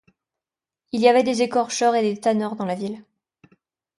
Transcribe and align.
Il 0.93 1.01
y 1.01 1.07
avait 1.07 1.21
des 1.21 1.43
écorcheurs 1.43 1.93
et 1.93 2.01
des 2.01 2.19
tanneurs 2.19 2.55
dans 2.55 2.65
la 2.65 2.73
ville. 2.73 3.05